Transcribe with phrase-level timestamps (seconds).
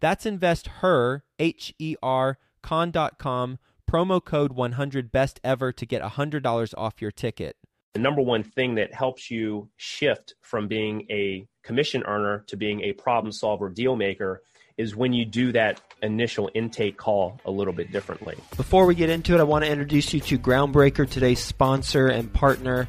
[0.00, 3.58] That's investher, H E R, con.com
[3.90, 7.56] promo code 100 best ever to get $100 off your ticket.
[7.94, 12.82] The number one thing that helps you shift from being a commission earner to being
[12.82, 14.42] a problem solver deal maker
[14.78, 18.36] is when you do that initial intake call a little bit differently.
[18.56, 22.32] Before we get into it, I want to introduce you to Groundbreaker, today's sponsor and
[22.32, 22.88] partner.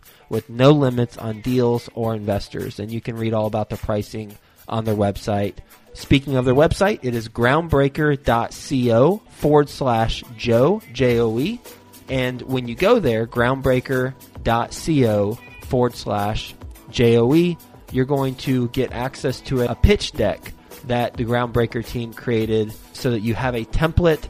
[0.31, 2.79] with no limits on deals or investors.
[2.79, 4.37] And you can read all about the pricing
[4.67, 5.55] on their website.
[5.93, 11.59] Speaking of their website, it is groundbreaker.co forward slash Joe, J O E.
[12.07, 16.55] And when you go there, groundbreaker.co forward slash
[16.89, 17.57] J O E,
[17.91, 20.53] you're going to get access to a pitch deck
[20.85, 24.29] that the Groundbreaker team created so that you have a template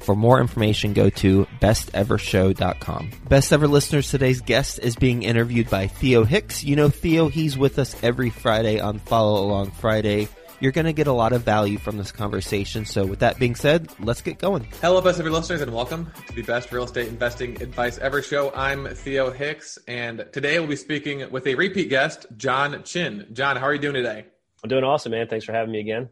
[0.00, 3.10] For more information, go to bestevershow.com.
[3.28, 6.64] Best ever listeners, today's guest is being interviewed by Theo Hicks.
[6.64, 10.28] You know Theo, he's with us every Friday on Follow Along Friday.
[10.58, 12.84] You're going to get a lot of value from this conversation.
[12.84, 14.68] So, with that being said, let's get going.
[14.82, 18.52] Hello, best ever listeners, and welcome to the best real estate investing advice ever show.
[18.54, 23.28] I'm Theo Hicks, and today we'll be speaking with a repeat guest, John Chin.
[23.32, 24.26] John, how are you doing today?
[24.62, 25.28] I'm doing awesome, man.
[25.28, 26.10] Thanks for having me again.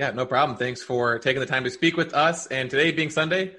[0.00, 0.56] Yeah, no problem.
[0.56, 2.46] Thanks for taking the time to speak with us.
[2.46, 3.54] And today being Sunday,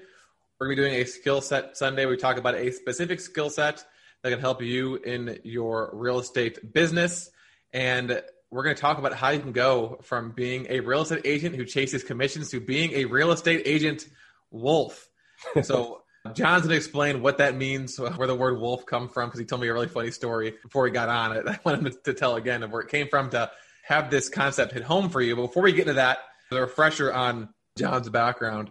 [0.58, 2.04] we're going to be doing a skill set Sunday.
[2.04, 3.84] We talk about a specific skill set
[4.22, 7.30] that can help you in your real estate business.
[7.72, 11.20] And we're going to talk about how you can go from being a real estate
[11.24, 14.08] agent who chases commissions to being a real estate agent
[14.50, 15.08] wolf.
[15.62, 16.02] So
[16.34, 19.46] John's going to explain what that means, where the word wolf come from, because he
[19.46, 21.44] told me a really funny story before we got on it.
[21.46, 23.48] I want him to tell again of where it came from to
[23.84, 25.36] have this concept hit home for you.
[25.36, 26.18] But before we get into that,
[26.54, 28.70] a refresher on John's background.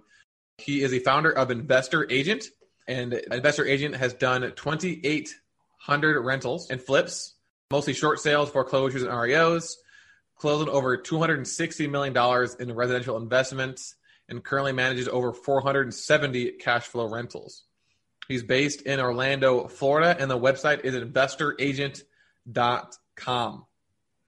[0.58, 2.46] He is a founder of Investor Agent,
[2.88, 7.36] and Investor Agent has done 2,800 rentals and flips
[7.72, 9.76] mostly short sales, foreclosures, and REOs,
[10.38, 12.16] closing over $260 million
[12.60, 13.96] in residential investments,
[14.30, 17.64] and currently manages over 470 cash flow rentals.
[18.28, 23.66] He's based in Orlando, Florida, and the website is investoragent.com.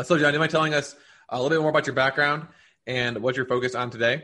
[0.02, 0.96] So, John, you mind telling us
[1.30, 2.48] a little bit more about your background
[2.88, 4.24] and what you're focused on today?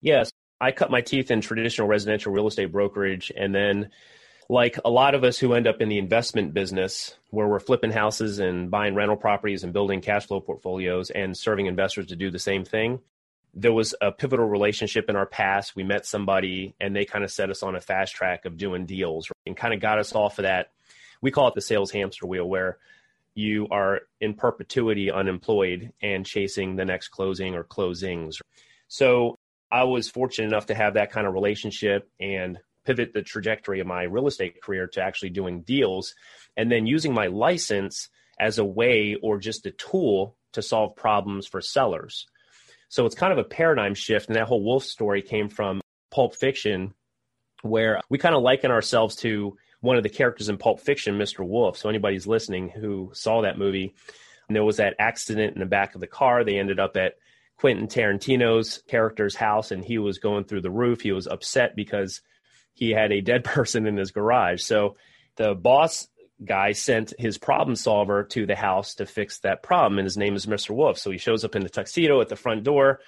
[0.00, 0.32] Yes.
[0.60, 3.32] I cut my teeth in traditional residential real estate brokerage.
[3.36, 3.90] And then,
[4.48, 7.90] like a lot of us who end up in the investment business, where we're flipping
[7.90, 12.30] houses and buying rental properties and building cash flow portfolios and serving investors to do
[12.30, 13.00] the same thing,
[13.54, 15.74] there was a pivotal relationship in our past.
[15.74, 18.86] We met somebody and they kind of set us on a fast track of doing
[18.86, 20.72] deals and kind of got us off of that.
[21.20, 22.78] We call it the sales hamster wheel, where
[23.34, 28.34] you are in perpetuity unemployed and chasing the next closing or closings.
[28.88, 29.38] So
[29.70, 33.86] I was fortunate enough to have that kind of relationship and pivot the trajectory of
[33.86, 36.14] my real estate career to actually doing deals
[36.56, 38.08] and then using my license
[38.38, 42.26] as a way or just a tool to solve problems for sellers.
[42.88, 44.26] So it's kind of a paradigm shift.
[44.26, 45.80] And that whole wolf story came from
[46.10, 46.92] Pulp Fiction,
[47.62, 51.46] where we kind of liken ourselves to one of the characters in Pulp Fiction, Mr.
[51.46, 51.76] Wolf.
[51.76, 53.94] So anybody's listening who saw that movie,
[54.48, 56.44] there was that accident in the back of the car.
[56.44, 57.16] They ended up at
[57.56, 61.00] Quentin Tarantino's character's house, and he was going through the roof.
[61.00, 62.20] He was upset because
[62.74, 64.62] he had a dead person in his garage.
[64.62, 64.96] So
[65.36, 66.08] the boss
[66.44, 70.36] guy sent his problem solver to the house to fix that problem, and his name
[70.36, 70.70] is Mr.
[70.70, 70.98] Wolf.
[70.98, 73.00] So he shows up in the tuxedo at the front door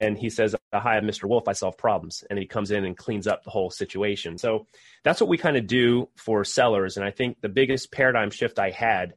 [0.00, 1.28] and he says, Hi, Mr.
[1.28, 1.48] Wolf.
[1.48, 2.24] I solve problems.
[2.28, 4.38] And he comes in and cleans up the whole situation.
[4.38, 4.66] So
[5.04, 6.96] that's what we kind of do for sellers.
[6.96, 9.14] And I think the biggest paradigm shift I had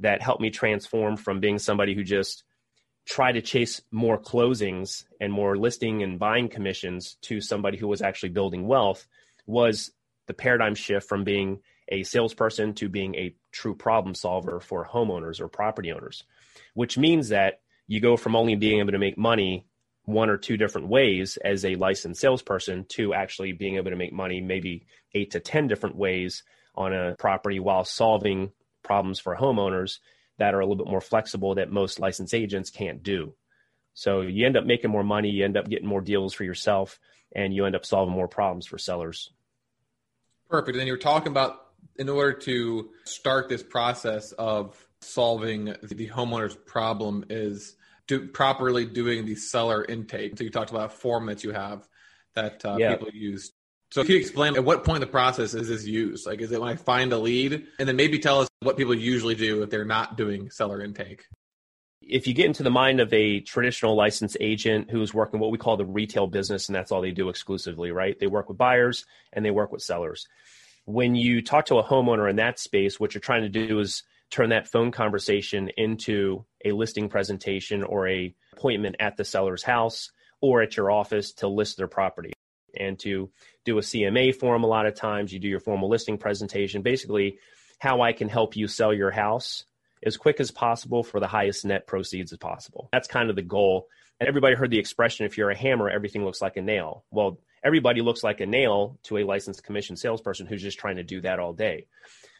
[0.00, 2.44] that helped me transform from being somebody who just
[3.04, 8.02] tried to chase more closings and more listing and buying commissions to somebody who was
[8.02, 9.06] actually building wealth
[9.46, 9.90] was
[10.26, 15.40] the paradigm shift from being a salesperson to being a true problem solver for homeowners
[15.40, 16.24] or property owners,
[16.74, 19.66] which means that you go from only being able to make money
[20.04, 24.12] one or two different ways as a licensed salesperson to actually being able to make
[24.12, 26.42] money maybe eight to 10 different ways
[26.74, 28.50] on a property while solving
[28.82, 29.98] problems for homeowners
[30.38, 33.34] that are a little bit more flexible that most licensed agents can't do.
[33.94, 36.98] So you end up making more money, you end up getting more deals for yourself,
[37.34, 39.30] and you end up solving more problems for sellers.
[40.48, 40.78] Perfect.
[40.78, 41.58] And you were talking about
[41.96, 47.76] in order to start this process of solving the homeowner's problem is
[48.08, 50.38] do, properly doing the seller intake.
[50.38, 51.88] So you talked about a form that you have
[52.34, 52.96] that uh, yeah.
[52.96, 53.52] people use.
[53.90, 56.26] So can you explain at what point in the process is this used?
[56.26, 58.94] Like, is it when I find a lead, and then maybe tell us what people
[58.94, 61.26] usually do if they're not doing seller intake?
[62.00, 65.58] If you get into the mind of a traditional licensed agent who's working what we
[65.58, 68.18] call the retail business, and that's all they do exclusively, right?
[68.18, 70.26] They work with buyers and they work with sellers.
[70.86, 74.04] When you talk to a homeowner in that space, what you're trying to do is
[74.32, 80.10] turn that phone conversation into a listing presentation or a appointment at the seller's house
[80.40, 82.32] or at your office to list their property
[82.78, 83.30] and to
[83.64, 85.32] do a CMA form a lot of times.
[85.32, 86.80] You do your formal listing presentation.
[86.80, 87.38] Basically
[87.78, 89.64] how I can help you sell your house
[90.02, 92.88] as quick as possible for the highest net proceeds as possible.
[92.90, 93.88] That's kind of the goal.
[94.18, 97.04] And everybody heard the expression if you're a hammer everything looks like a nail.
[97.10, 101.04] Well everybody looks like a nail to a licensed commission salesperson who's just trying to
[101.04, 101.86] do that all day.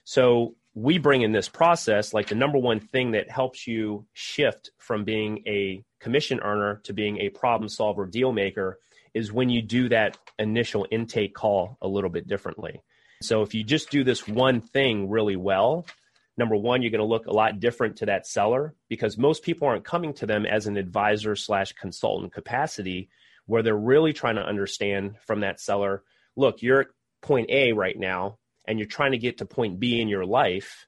[0.05, 4.70] So we bring in this process like the number one thing that helps you shift
[4.78, 8.79] from being a commission earner to being a problem solver deal maker
[9.14, 12.81] is when you do that initial intake call a little bit differently.
[13.20, 15.84] So if you just do this one thing really well,
[16.38, 19.69] number one, you're going to look a lot different to that seller because most people
[19.69, 23.10] aren't coming to them as an advisor slash consultant capacity
[23.46, 26.02] where they're really trying to understand from that seller,
[26.34, 26.86] look, you're at
[27.20, 30.86] point A right now and you're trying to get to point B in your life,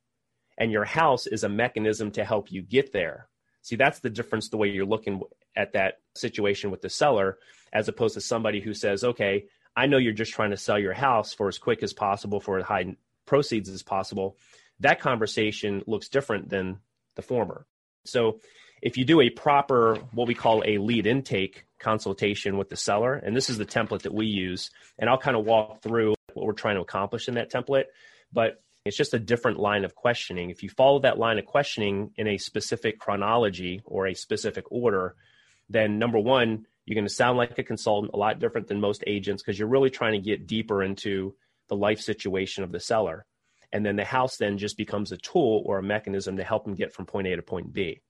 [0.57, 3.29] and your house is a mechanism to help you get there.
[3.63, 5.23] See, that's the difference the way you're looking
[5.57, 7.39] at that situation with the seller,
[7.73, 10.93] as opposed to somebody who says, okay, I know you're just trying to sell your
[10.93, 14.37] house for as quick as possible, for as high proceeds as possible.
[14.81, 16.79] That conversation looks different than
[17.17, 17.67] the former.
[18.05, 18.41] So,
[18.83, 23.15] if you do a proper, what we call a lead intake consultation with the seller,
[23.15, 26.47] and this is the template that we use, and I'll kind of walk through what
[26.47, 27.85] we're trying to accomplish in that template.
[28.33, 30.51] But it's just a different line of questioning.
[30.51, 35.15] If you follow that line of questioning in a specific chronology or a specific order,
[35.71, 39.03] then number one, you're going to sound like a consultant, a lot different than most
[39.07, 41.35] agents because you're really trying to get deeper into
[41.69, 43.25] the life situation of the seller.
[43.73, 46.75] And then the house then just becomes a tool or a mechanism to help them
[46.75, 48.01] get from point A to point B.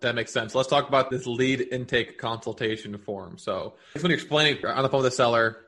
[0.00, 0.54] That makes sense.
[0.54, 3.38] Let's talk about this lead intake consultation form.
[3.38, 5.58] So, when you're explaining on the phone with the seller,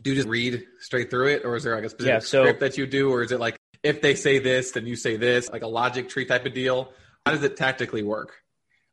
[0.00, 2.42] do you just read straight through it, or is there like a specific yeah, so,
[2.42, 5.16] script that you do, or is it like if they say this, then you say
[5.16, 6.92] this, like a logic tree type of deal.
[7.24, 8.34] How does it tactically work?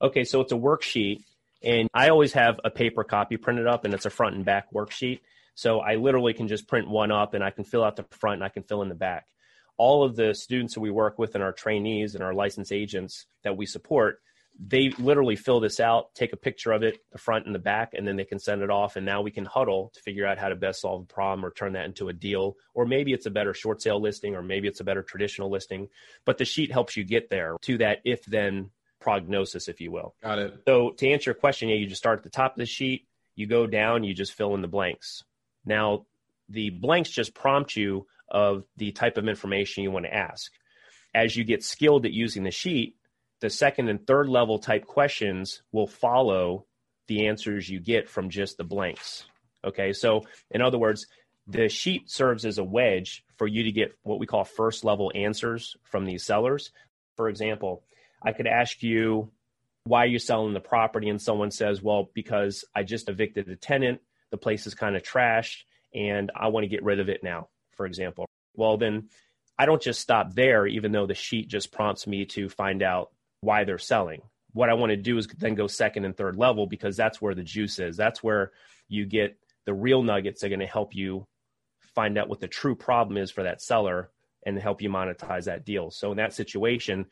[0.01, 1.23] Okay, so it's a worksheet,
[1.63, 4.71] and I always have a paper copy printed up, and it's a front and back
[4.73, 5.21] worksheet.
[5.55, 8.35] So I literally can just print one up, and I can fill out the front,
[8.35, 9.25] and I can fill in the back.
[9.77, 13.25] All of the students that we work with, and our trainees and our licensed agents
[13.43, 14.21] that we support,
[14.57, 17.93] they literally fill this out, take a picture of it, the front and the back,
[17.93, 18.95] and then they can send it off.
[18.95, 21.51] And now we can huddle to figure out how to best solve a problem or
[21.51, 22.55] turn that into a deal.
[22.73, 25.89] Or maybe it's a better short sale listing, or maybe it's a better traditional listing.
[26.23, 28.71] But the sheet helps you get there to that if then
[29.01, 30.15] prognosis, if you will.
[30.23, 30.61] Got it.
[30.65, 33.07] So to answer your question, yeah, you just start at the top of the sheet,
[33.35, 35.23] you go down, you just fill in the blanks.
[35.65, 36.05] Now,
[36.47, 40.51] the blanks just prompt you of the type of information you want to ask.
[41.13, 42.95] As you get skilled at using the sheet,
[43.45, 46.65] the second and third level type questions will follow
[47.05, 49.25] the answers you get from just the blanks.
[49.63, 51.05] Okay, so in other words,
[51.45, 55.11] the sheet serves as a wedge for you to get what we call first level
[55.13, 56.71] answers from these sellers.
[57.17, 57.83] For example,
[58.19, 59.29] I could ask you
[59.83, 63.55] why are you're selling the property, and someone says, Well, because I just evicted a
[63.55, 67.21] tenant, the place is kind of trashed, and I want to get rid of it
[67.21, 68.25] now, for example.
[68.55, 69.09] Well, then
[69.59, 73.11] I don't just stop there, even though the sheet just prompts me to find out
[73.45, 74.21] why they're selling.
[74.53, 77.35] What I want to do is then go second and third level because that's where
[77.35, 77.95] the juice is.
[77.95, 78.51] That's where
[78.87, 81.27] you get the real nuggets that are going to help you
[81.93, 84.09] find out what the true problem is for that seller
[84.45, 85.91] and help you monetize that deal.
[85.91, 87.05] So in that situation,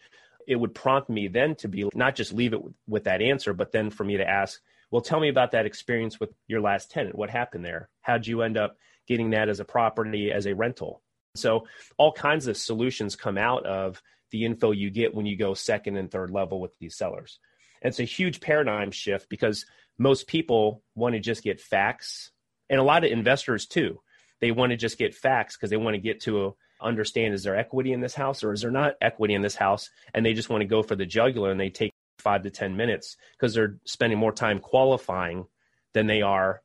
[0.47, 3.53] it would prompt me then to be not just leave it with, with, that answer,
[3.53, 4.59] but then for me to ask,
[4.91, 7.15] well, tell me about that experience with your last tenant.
[7.15, 7.89] What happened there?
[8.01, 11.01] How'd you end up getting that as a property, as a rental?
[11.35, 11.65] So
[11.97, 14.01] all kinds of solutions come out of
[14.33, 17.39] the info you get when you go second and third level with these sellers.
[17.81, 19.65] And it's a huge paradigm shift because
[19.97, 22.31] most people want to just get facts,
[22.69, 24.01] and a lot of investors too.
[24.41, 27.43] They want to just get facts because they want to get to a, understand is
[27.43, 30.33] there equity in this house or is there not equity in this house, and they
[30.33, 33.53] just want to go for the jugular and they take five to ten minutes because
[33.53, 35.45] they're spending more time qualifying
[35.93, 36.61] than they are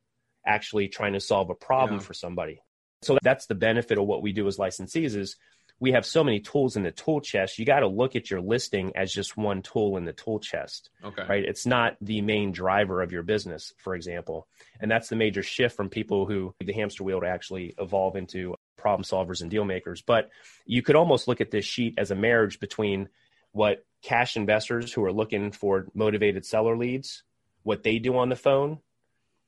[0.46, 2.06] actually trying to solve a problem yeah.
[2.06, 2.62] for somebody.
[3.02, 5.37] So that's the benefit of what we do as licensees is
[5.80, 7.58] we have so many tools in the tool chest.
[7.58, 10.90] You got to look at your listing as just one tool in the tool chest.
[11.04, 11.25] Okay.
[11.28, 11.44] Right.
[11.44, 14.49] It's not the main driver of your business, for example.
[14.80, 18.54] And that's the major shift from people who the hamster wheel to actually evolve into
[18.76, 20.02] problem solvers and deal makers.
[20.02, 20.30] But
[20.66, 23.08] you could almost look at this sheet as a marriage between
[23.52, 27.23] what cash investors who are looking for motivated seller leads,
[27.62, 28.78] what they do on the phone,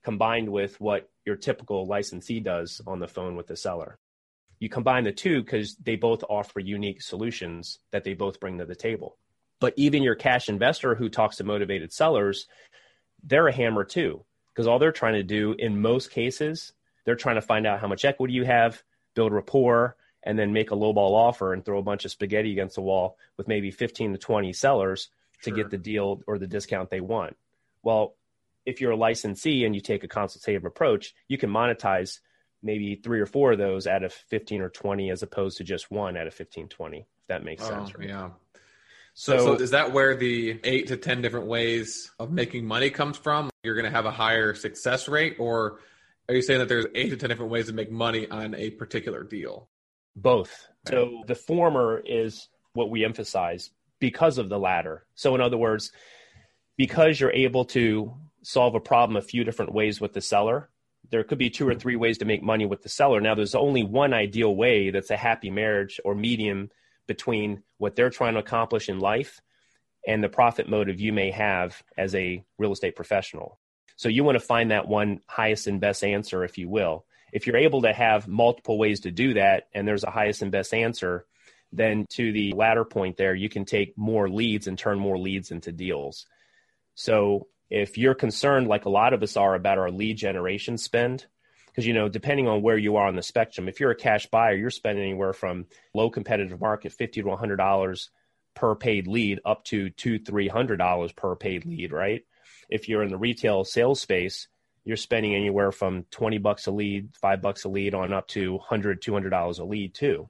[0.02, 3.98] combined with what your typical licensee does on the phone with the seller
[4.60, 8.66] you combine the two because they both offer unique solutions that they both bring to
[8.66, 9.16] the table.
[9.58, 12.46] But even your cash investor who talks to motivated sellers,
[13.22, 16.72] they're a hammer too, because all they're trying to do in most cases,
[17.04, 18.82] they're trying to find out how much equity you have,
[19.14, 22.74] build rapport, and then make a lowball offer and throw a bunch of spaghetti against
[22.74, 25.08] the wall with maybe 15 to 20 sellers
[25.42, 27.34] to get the deal or the discount they want.
[27.82, 28.14] Well,
[28.66, 32.20] if you're a licensee and you take a consultative approach, you can monetize
[32.62, 35.90] maybe three or four of those out of 15 or 20 as opposed to just
[35.90, 38.08] one out of 15 20 if that makes oh, sense oh, right?
[38.08, 38.30] yeah
[39.14, 42.90] so, so, so, is that where the eight to 10 different ways of making money
[42.90, 43.50] comes from?
[43.62, 45.80] You're going to have a higher success rate, or
[46.28, 48.70] are you saying that there's eight to 10 different ways to make money on a
[48.70, 49.68] particular deal?
[50.16, 50.68] Both.
[50.88, 55.04] So the former is what we emphasize because of the latter.
[55.14, 55.92] So, in other words,
[56.76, 60.69] because you're able to solve a problem a few different ways with the seller,
[61.10, 63.20] there could be two or three ways to make money with the seller.
[63.20, 66.70] Now, there's only one ideal way that's a happy marriage or medium
[67.06, 69.40] between what they're trying to accomplish in life
[70.06, 73.58] and the profit motive you may have as a real estate professional.
[73.96, 77.04] So, you want to find that one highest and best answer, if you will.
[77.32, 80.50] If you're able to have multiple ways to do that and there's a highest and
[80.50, 81.26] best answer,
[81.72, 85.50] then to the latter point there, you can take more leads and turn more leads
[85.50, 86.26] into deals.
[86.94, 91.26] So, if you're concerned, like a lot of us are, about our lead generation spend,
[91.66, 94.26] because you know, depending on where you are on the spectrum, if you're a cash
[94.26, 98.10] buyer, you're spending anywhere from low competitive market, fifty to hundred dollars
[98.54, 102.22] per paid lead, up to two, three hundred dollars per paid lead, right?
[102.68, 104.48] If you're in the retail sales space,
[104.84, 108.54] you're spending anywhere from 20 bucks a lead, five bucks a lead on up to
[108.54, 110.28] 100, 200 dollars a lead too.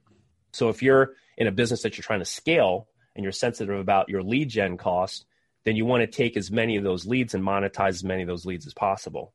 [0.53, 4.09] So if you're in a business that you're trying to scale and you're sensitive about
[4.09, 5.25] your lead gen cost,
[5.65, 8.27] then you want to take as many of those leads and monetize as many of
[8.27, 9.33] those leads as possible.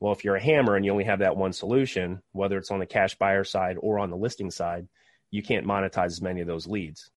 [0.00, 2.80] Well, if you're a hammer and you only have that one solution, whether it's on
[2.80, 4.88] the cash buyer side or on the listing side,
[5.30, 7.10] you can't monetize as many of those leads.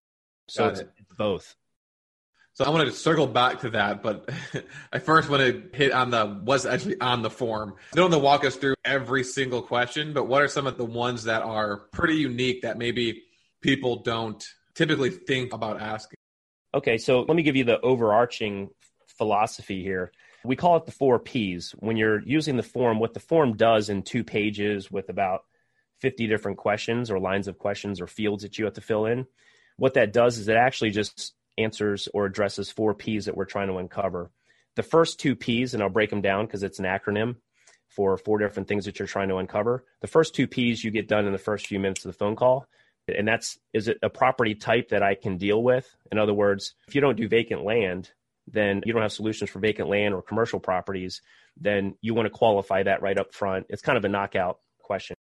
[0.48, 0.90] So it's, it.
[0.96, 1.54] it's both.
[2.54, 4.28] So I want to circle back to that, but
[4.92, 7.74] I first want to hit on the what's actually on the form.
[7.92, 10.76] You don't want to walk us through every single question, but what are some of
[10.76, 13.22] the ones that are pretty unique that maybe
[13.60, 14.44] people don't
[14.74, 16.16] typically think about asking?
[16.72, 18.70] Okay, so let me give you the overarching
[19.06, 20.12] philosophy here.
[20.44, 21.72] We call it the four P's.
[21.78, 25.44] When you're using the form, what the form does in two pages with about
[26.00, 29.26] 50 different questions or lines of questions or fields that you have to fill in,
[29.76, 33.68] what that does is it actually just answers or addresses four P's that we're trying
[33.68, 34.30] to uncover.
[34.76, 37.36] The first two P's, and I'll break them down because it's an acronym
[37.88, 39.84] for four different things that you're trying to uncover.
[40.00, 42.36] The first two P's you get done in the first few minutes of the phone
[42.36, 42.66] call.
[43.08, 45.88] And that's is it a property type that I can deal with?
[46.12, 48.10] In other words, if you don't do vacant land,
[48.46, 51.22] then you don't have solutions for vacant land or commercial properties,
[51.56, 53.66] then you want to qualify that right up front.
[53.68, 55.16] It's kind of a knockout question.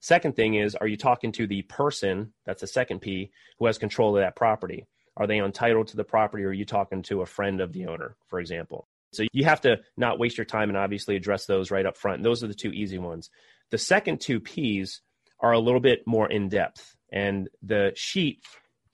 [0.00, 3.78] Second thing is, are you talking to the person, that's the second P, who has
[3.78, 4.86] control of that property?
[5.16, 7.86] Are they entitled to the property or are you talking to a friend of the
[7.86, 8.88] owner, for example?
[9.12, 12.22] So you have to not waste your time and obviously address those right up front.
[12.22, 13.30] Those are the two easy ones.
[13.70, 15.02] The second two P's
[15.38, 16.96] are a little bit more in depth.
[17.12, 18.42] And the sheet,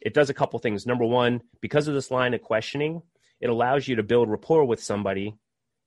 [0.00, 0.86] it does a couple things.
[0.86, 3.02] Number one, because of this line of questioning,
[3.40, 5.36] it allows you to build rapport with somebody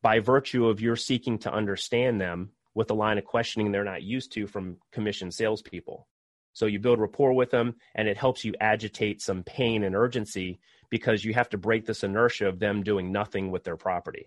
[0.01, 4.01] by virtue of your seeking to understand them with a line of questioning they're not
[4.01, 6.07] used to from commissioned salespeople.
[6.53, 10.59] So you build rapport with them and it helps you agitate some pain and urgency
[10.89, 14.25] because you have to break this inertia of them doing nothing with their property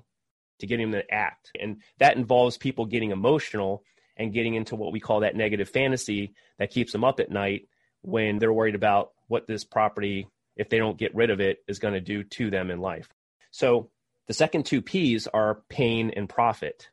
[0.60, 1.50] to get them to act.
[1.60, 3.82] And that involves people getting emotional
[4.16, 7.68] and getting into what we call that negative fantasy that keeps them up at night
[8.04, 11.78] when they're worried about what this property, if they don't get rid of it, is
[11.78, 13.08] going to do to them in life.
[13.50, 13.90] So
[14.26, 16.88] the second two P's are pain and profit.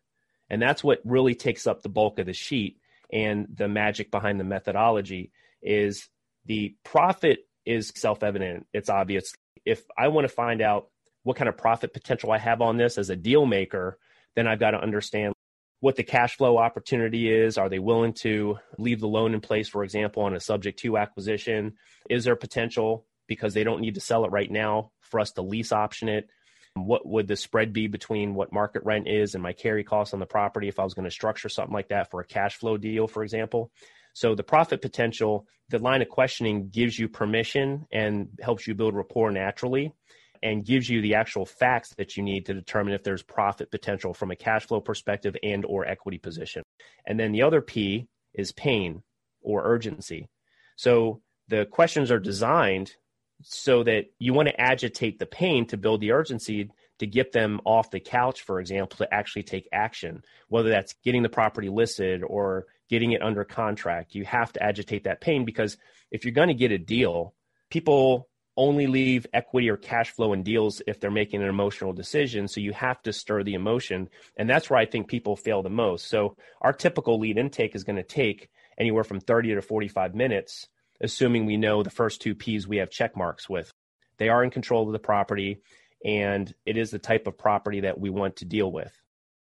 [0.49, 2.77] And that's what really takes up the bulk of the sheet.
[3.11, 6.07] And the magic behind the methodology is
[6.45, 8.67] the profit is self evident.
[8.73, 9.33] It's obvious.
[9.65, 10.87] If I want to find out
[11.23, 13.97] what kind of profit potential I have on this as a deal maker,
[14.35, 15.33] then I've got to understand
[15.81, 17.57] what the cash flow opportunity is.
[17.57, 20.97] Are they willing to leave the loan in place, for example, on a subject to
[20.97, 21.73] acquisition?
[22.09, 25.41] Is there potential because they don't need to sell it right now for us to
[25.41, 26.29] lease option it?
[26.75, 30.19] What would the spread be between what market rent is and my carry costs on
[30.19, 32.77] the property if I was going to structure something like that for a cash flow
[32.77, 33.71] deal, for example?
[34.13, 38.95] So the profit potential, the line of questioning gives you permission and helps you build
[38.95, 39.93] rapport naturally
[40.43, 44.13] and gives you the actual facts that you need to determine if there's profit potential
[44.13, 46.63] from a cash flow perspective and or equity position.
[47.05, 49.03] And then the other P is pain
[49.41, 50.29] or urgency.
[50.75, 52.95] So the questions are designed
[53.43, 57.59] so that you want to agitate the pain to build the urgency to get them
[57.65, 62.23] off the couch, for example, to actually take action, whether that's getting the property listed
[62.23, 64.13] or getting it under contract.
[64.13, 65.77] You have to agitate that pain because
[66.11, 67.33] if you're going to get a deal,
[67.71, 68.29] people
[68.61, 72.47] only leave equity or cash flow in deals if they're making an emotional decision.
[72.47, 74.07] So you have to stir the emotion.
[74.37, 76.07] And that's where I think people fail the most.
[76.07, 80.67] So our typical lead intake is going to take anywhere from 30 to 45 minutes,
[81.01, 83.71] assuming we know the first two P's we have check marks with.
[84.19, 85.63] They are in control of the property,
[86.05, 88.93] and it is the type of property that we want to deal with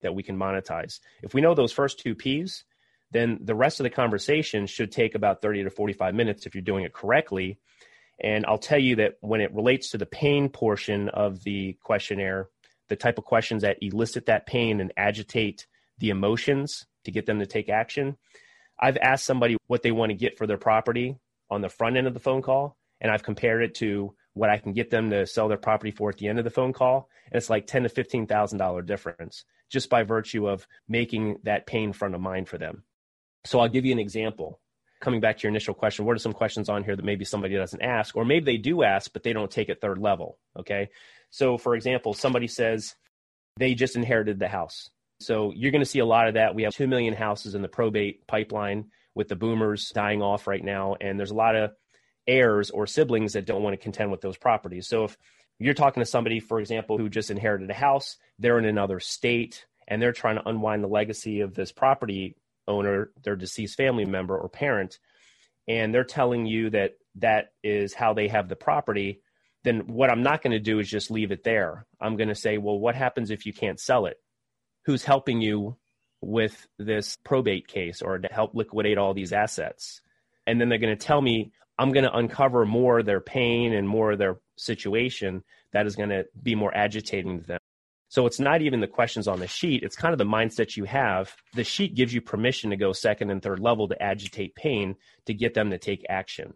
[0.02, 1.02] that we can monetize.
[1.22, 2.64] If we know those first two P's,
[3.12, 6.62] then the rest of the conversation should take about 30 to 45 minutes if you're
[6.62, 7.60] doing it correctly
[8.22, 12.48] and I'll tell you that when it relates to the pain portion of the questionnaire,
[12.88, 15.68] the type of questions that elicit that pain and agitate
[16.00, 18.18] the emotions to get them to take action,
[18.80, 21.18] I've asked somebody what they want to get for their property
[21.50, 24.58] on the front end of the phone call, and I've compared it to what I
[24.58, 27.10] can get them to sell their property for at the end of the phone call,
[27.32, 31.68] and it's like ten to fifteen thousand dollar difference just by virtue of making that
[31.68, 32.84] pain front of mind for them.
[33.46, 34.60] So I'll give you an example
[35.00, 37.56] coming back to your initial question, what are some questions on here that maybe somebody
[37.56, 40.38] doesn't ask, or maybe they do ask, but they don't take it third level?
[40.58, 40.90] Okay.
[41.30, 42.96] So, for example, somebody says
[43.58, 44.90] they just inherited the house.
[45.20, 46.56] So, you're going to see a lot of that.
[46.56, 50.64] We have 2 million houses in the probate pipeline with the boomers dying off right
[50.64, 50.96] now.
[51.00, 51.72] And there's a lot of
[52.28, 54.88] heirs or siblings that don't want to contend with those properties.
[54.88, 55.18] So, if
[55.60, 59.66] you're talking to somebody, for example, who just inherited a house, they're in another state,
[59.88, 62.36] and they're trying to unwind the legacy of this property
[62.70, 65.00] owner, their deceased family member or parent,
[65.68, 69.22] and they're telling you that that is how they have the property,
[69.64, 71.86] then what I'm not going to do is just leave it there.
[72.00, 74.18] I'm going to say, well, what happens if you can't sell it?
[74.86, 75.76] Who's helping you
[76.22, 80.02] with this probate case or to help liquidate all these assets?
[80.48, 83.74] And then they're going to tell me, I'm going to uncover more of their pain
[83.74, 87.59] and more of their situation that is going to be more agitating to them.
[88.10, 90.84] So it's not even the questions on the sheet, it's kind of the mindset you
[90.86, 91.34] have.
[91.54, 94.96] The sheet gives you permission to go second and third level to agitate pain
[95.26, 96.54] to get them to take action.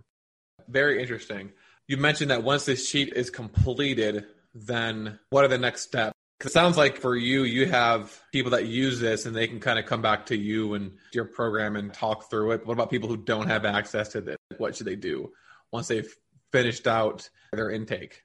[0.68, 1.52] Very interesting.
[1.88, 6.14] You mentioned that once this sheet is completed, then what are the next steps?
[6.44, 9.80] It sounds like for you, you have people that use this and they can kind
[9.80, 12.66] of come back to you and your program and talk through it.
[12.66, 14.38] What about people who don't have access to this?
[14.58, 15.32] What should they do?
[15.74, 16.16] once they've
[16.54, 18.22] finished out their intake?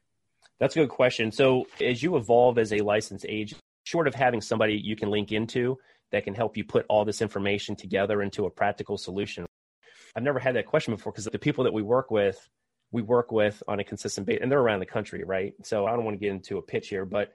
[0.60, 1.30] That's a good question.
[1.30, 5.30] So, as you evolve as a licensed agent, short of having somebody you can link
[5.32, 5.78] into
[6.10, 9.46] that can help you put all this information together into a practical solution,
[10.16, 12.48] I've never had that question before because the people that we work with,
[12.90, 15.54] we work with on a consistent basis, and they're around the country, right?
[15.62, 17.32] So, I don't want to get into a pitch here, but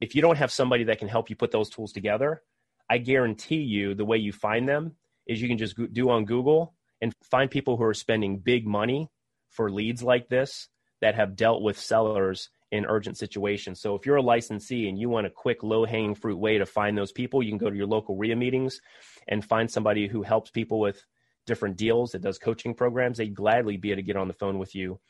[0.00, 2.42] if you don't have somebody that can help you put those tools together,
[2.88, 6.74] I guarantee you the way you find them is you can just do on Google
[7.00, 9.08] and find people who are spending big money
[9.50, 10.68] for leads like this
[11.00, 13.80] that have dealt with sellers in urgent situations.
[13.80, 16.66] So if you're a licensee and you want a quick low hanging fruit way to
[16.66, 18.80] find those people, you can go to your local REIA meetings
[19.28, 21.04] and find somebody who helps people with
[21.46, 23.18] different deals that does coaching programs.
[23.18, 25.00] They'd gladly be able to get on the phone with you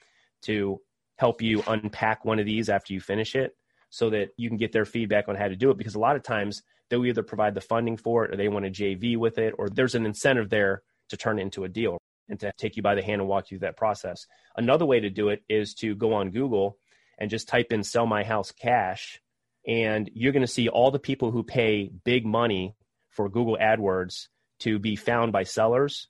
[0.42, 0.80] to
[1.18, 3.54] help you unpack one of these after you finish it
[3.90, 5.76] so that you can get their feedback on how to do it.
[5.76, 8.64] Because a lot of times they'll either provide the funding for it or they want
[8.64, 11.98] a JV with it, or there's an incentive there to turn it into a deal
[12.28, 14.26] and to take you by the hand and walk you through that process.
[14.56, 16.78] Another way to do it is to go on Google
[17.20, 19.20] and just type in sell my house cash
[19.66, 22.74] and you're going to see all the people who pay big money
[23.10, 24.28] for Google AdWords
[24.60, 26.08] to be found by sellers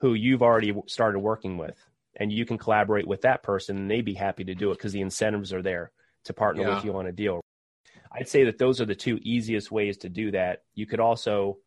[0.00, 1.76] who you've already started working with
[2.16, 4.92] and you can collaborate with that person and they'd be happy to do it because
[4.92, 5.90] the incentives are there
[6.24, 6.74] to partner yeah.
[6.74, 7.40] with you on a deal.
[8.12, 10.64] I'd say that those are the two easiest ways to do that.
[10.74, 11.58] You could also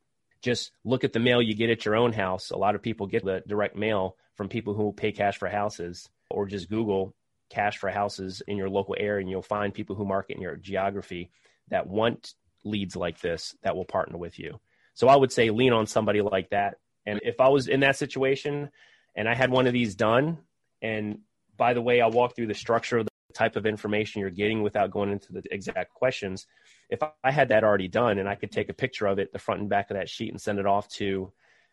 [0.41, 2.51] just look at the mail you get at your own house.
[2.51, 6.09] A lot of people get the direct mail from people who pay cash for houses,
[6.29, 7.15] or just Google
[7.53, 10.55] cash for houses in your local area, and you'll find people who market in your
[10.55, 11.31] geography
[11.69, 14.59] that want leads like this that will partner with you.
[14.93, 16.75] So I would say lean on somebody like that.
[17.05, 18.69] And if I was in that situation
[19.15, 20.39] and I had one of these done,
[20.81, 21.19] and
[21.57, 24.61] by the way, I'll walk through the structure of the type of information you're getting
[24.61, 26.45] without going into the exact questions
[26.89, 29.39] if I had that already done and I could take a picture of it, the
[29.39, 31.31] front and back of that sheet, and send it off to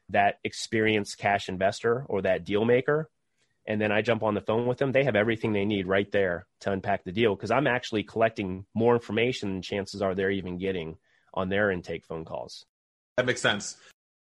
[0.09, 3.11] that experienced cash investor or that deal maker,
[3.67, 6.11] and then I jump on the phone with them, they have everything they need right
[6.11, 10.31] there to unpack the deal because I'm actually collecting more information than chances are they're
[10.31, 10.97] even getting
[11.35, 12.65] on their intake phone calls.
[13.17, 13.77] That makes sense.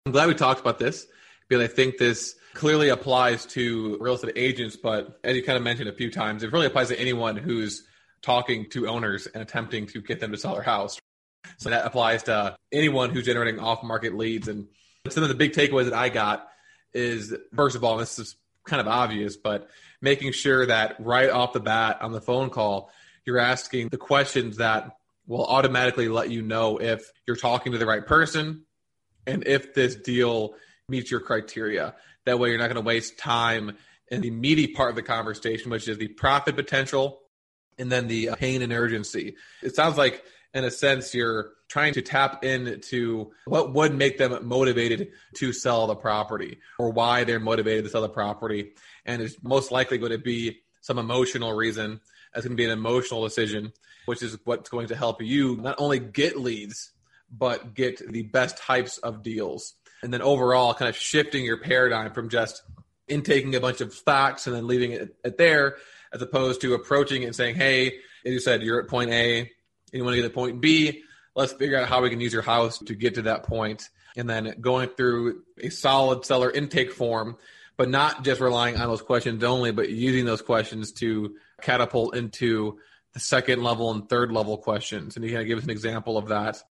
[0.05, 1.07] I'm glad we talked about this
[1.47, 5.63] because I think this clearly applies to real estate agents, but as you kind of
[5.63, 7.83] mentioned a few times, it really applies to anyone who's
[8.21, 10.99] talking to owners and attempting to get them to sell their house.
[11.57, 14.47] So that applies to anyone who's generating off market leads.
[14.47, 14.67] And
[15.09, 16.47] some of the big takeaways that I got
[16.93, 19.69] is first of all, this is kind of obvious, but
[20.01, 22.91] making sure that right off the bat on the phone call,
[23.25, 24.97] you're asking the questions that
[25.27, 28.65] will automatically let you know if you're talking to the right person
[29.25, 30.53] and if this deal
[30.87, 31.95] meets your criteria.
[32.25, 33.77] That way, you're not going to waste time
[34.09, 37.21] in the meaty part of the conversation, which is the profit potential
[37.77, 39.35] and then the pain and urgency.
[39.63, 40.23] It sounds like,
[40.55, 45.85] in a sense, you're trying to tap into what would make them motivated to sell
[45.85, 48.71] the property or why they're motivated to sell the property.
[49.05, 51.99] And it's most likely going to be some emotional reason.
[52.33, 53.73] It's going to be an emotional decision,
[54.05, 56.91] which is what's going to help you not only get leads,
[57.29, 59.73] but get the best types of deals.
[60.03, 62.63] And then overall, kind of shifting your paradigm from just
[63.09, 65.75] intaking a bunch of facts and then leaving it there
[66.13, 67.87] as opposed to approaching it and saying, hey,
[68.25, 69.51] as you said, you're at point A,
[69.91, 71.03] and you want to get to point B.
[71.35, 73.89] Let's figure out how we can use your house to get to that point.
[74.15, 77.37] And then going through a solid seller intake form,
[77.77, 82.79] but not just relying on those questions only, but using those questions to catapult into
[83.13, 85.15] the second level and third level questions.
[85.15, 86.61] And you kind of give us an example of that.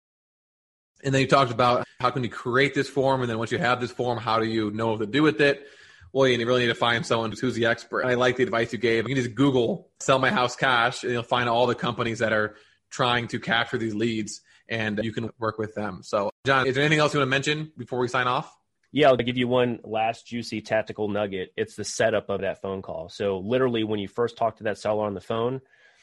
[1.03, 3.59] And then you talked about how can you create this form, and then once you
[3.59, 5.66] have this form, how do you know what to do with it?
[6.14, 8.03] well, you really need to find someone who's the expert.
[8.03, 9.09] And I like the advice you gave.
[9.09, 12.33] You can just Google sell my house cash and you'll find all the companies that
[12.33, 12.55] are
[12.94, 16.00] trying to capture these leads and you can work with them.
[16.02, 18.57] So, John, is there anything else you want to mention before we sign off?
[18.92, 21.52] Yeah, I'll give you one last juicy tactical nugget.
[21.57, 23.09] It's the setup of that phone call.
[23.09, 25.61] So, literally, when you first talk to that seller on the phone,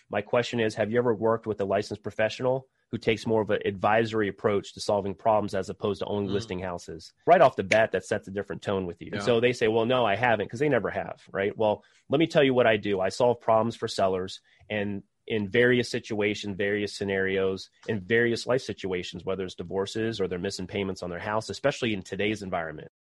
[0.10, 3.50] my question is Have you ever worked with a licensed professional who takes more of
[3.50, 6.34] an advisory approach to solving problems as opposed to only mm.
[6.34, 7.14] listing houses.
[7.26, 9.12] Right off the bat, that sets a different tone with you.
[9.14, 9.22] Yeah.
[9.22, 11.58] So they say, well, no, I haven't because they never have, right?
[11.58, 13.00] Well, let me tell you what I do.
[13.00, 19.24] I solve problems for sellers and in various situations, various scenarios, in various life situations,
[19.24, 22.92] whether it's divorces or they're missing payments on their house, especially in today's environment.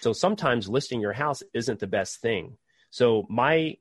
[0.00, 2.56] So sometimes listing your house isn't the best thing.
[2.90, 3.76] So my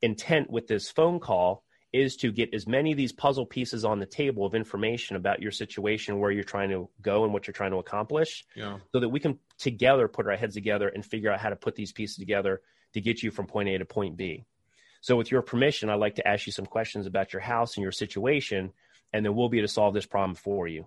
[0.00, 3.98] intent with this phone call is to get as many of these puzzle pieces on
[3.98, 7.52] the table of information about your situation, where you're trying to go and what you're
[7.52, 8.78] trying to accomplish, yeah.
[8.92, 11.74] so that we can together put our heads together and figure out how to put
[11.74, 12.62] these pieces together
[12.94, 14.46] to get you from point A to point B.
[15.02, 17.82] So, with your permission, I'd like to ask you some questions about your house and
[17.82, 18.72] your situation,
[19.12, 20.86] and then we'll be able to solve this problem for you.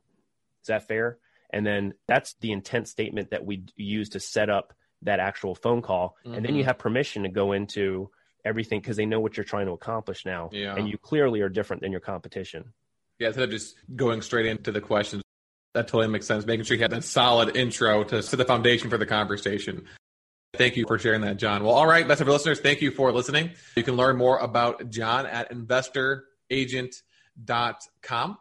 [0.62, 1.20] Is that fair?
[1.52, 4.74] And then that's the intent statement that we use to set up
[5.04, 6.16] that actual phone call.
[6.26, 6.34] Mm-hmm.
[6.34, 6.68] And then you mm-hmm.
[6.68, 8.10] have permission to go into
[8.44, 10.50] everything because they know what you're trying to accomplish now.
[10.52, 10.76] Yeah.
[10.76, 12.74] And you clearly are different than your competition.
[13.20, 15.24] Yeah, instead of just going straight into the questions,
[15.74, 16.46] that totally makes sense.
[16.46, 19.86] Making sure you have that solid intro to set the foundation for the conversation.
[20.58, 21.64] Thank you for sharing that, John.
[21.64, 23.52] Well, all right, best of listeners, thank you for listening.
[23.76, 28.38] You can learn more about John at investoragent.com.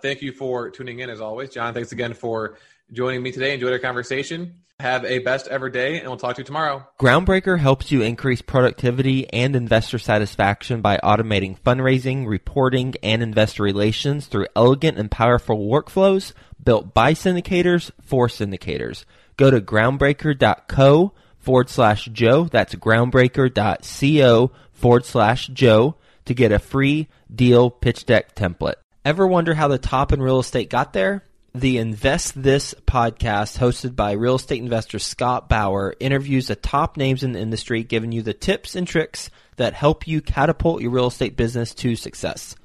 [0.00, 1.50] Thank you for tuning in as always.
[1.50, 2.56] John, thanks again for
[2.92, 3.54] joining me today.
[3.54, 4.54] Enjoyed our conversation.
[4.80, 6.86] Have a best ever day, and we'll talk to you tomorrow.
[7.00, 14.26] Groundbreaker helps you increase productivity and investor satisfaction by automating fundraising, reporting, and investor relations
[14.26, 19.04] through elegant and powerful workflows built by syndicators for syndicators.
[19.36, 21.12] Go to groundbreaker.co
[21.48, 22.44] forward slash Joe.
[22.44, 25.94] That's groundbreaker.co forward slash Joe
[26.26, 28.74] to get a free deal pitch deck template.
[29.02, 31.24] Ever wonder how the top in real estate got there?
[31.54, 37.22] The Invest This podcast, hosted by real estate investor Scott Bauer, interviews the top names
[37.22, 41.06] in the industry, giving you the tips and tricks that help you catapult your real
[41.06, 42.56] estate business to success.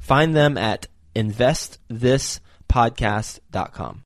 [0.00, 4.00] Find them at investthispodcast.com.